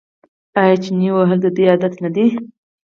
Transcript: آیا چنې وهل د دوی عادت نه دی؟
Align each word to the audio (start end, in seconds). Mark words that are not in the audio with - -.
آیا 0.61 0.75
چنې 0.83 1.09
وهل 1.15 1.39
د 1.41 1.47
دوی 1.55 1.65
عادت 1.71 1.93
نه 2.03 2.09
دی؟ 2.15 2.25